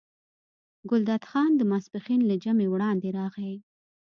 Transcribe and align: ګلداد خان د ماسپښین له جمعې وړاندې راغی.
ګلداد 0.89 1.23
خان 1.29 1.51
د 1.57 1.61
ماسپښین 1.71 2.21
له 2.29 2.35
جمعې 2.43 2.67
وړاندې 2.69 3.09
راغی. 3.17 3.55